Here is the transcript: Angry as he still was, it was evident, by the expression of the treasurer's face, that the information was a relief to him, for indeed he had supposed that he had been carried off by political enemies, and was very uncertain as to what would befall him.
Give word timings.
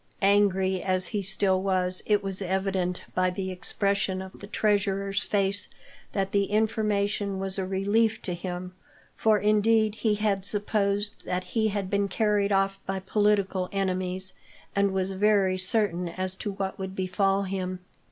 Angry 0.23 0.81
as 0.81 1.09
he 1.13 1.21
still 1.21 1.61
was, 1.61 2.01
it 2.07 2.23
was 2.23 2.41
evident, 2.41 3.03
by 3.13 3.29
the 3.29 3.51
expression 3.51 4.19
of 4.19 4.39
the 4.39 4.47
treasurer's 4.47 5.21
face, 5.21 5.67
that 6.13 6.31
the 6.31 6.45
information 6.45 7.37
was 7.37 7.59
a 7.59 7.67
relief 7.67 8.19
to 8.23 8.33
him, 8.33 8.73
for 9.15 9.37
indeed 9.37 9.93
he 9.93 10.15
had 10.15 10.43
supposed 10.43 11.23
that 11.25 11.43
he 11.53 11.67
had 11.67 11.87
been 11.87 12.07
carried 12.07 12.51
off 12.51 12.79
by 12.87 12.97
political 12.99 13.69
enemies, 13.71 14.33
and 14.75 14.89
was 14.91 15.11
very 15.11 15.53
uncertain 15.53 16.09
as 16.09 16.35
to 16.35 16.53
what 16.53 16.79
would 16.79 16.95
befall 16.95 17.43
him. 17.43 17.77